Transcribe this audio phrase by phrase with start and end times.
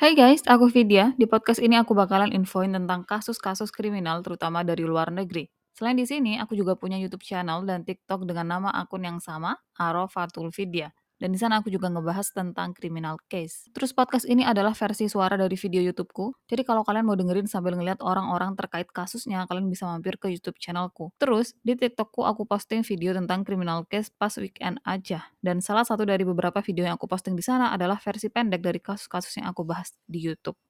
[0.00, 1.12] Hai guys, aku Vidya.
[1.20, 5.50] Di podcast ini aku bakalan infoin tentang kasus-kasus kriminal terutama dari luar negeri.
[5.76, 9.58] Selain di sini, aku juga punya YouTube channel dan TikTok dengan nama akun yang sama,
[9.76, 10.94] Arofatul Vidya.
[11.22, 13.70] Dan di sana aku juga ngebahas tentang criminal case.
[13.70, 16.50] Terus podcast ini adalah versi suara dari video YouTubeku.
[16.50, 20.58] Jadi kalau kalian mau dengerin sambil ngeliat orang-orang terkait kasusnya, kalian bisa mampir ke YouTube
[20.58, 21.14] channelku.
[21.22, 25.30] Terus di TikTokku aku posting video tentang criminal case pas weekend aja.
[25.38, 28.82] Dan salah satu dari beberapa video yang aku posting di sana adalah versi pendek dari
[28.82, 30.58] kasus-kasus yang aku bahas di YouTube.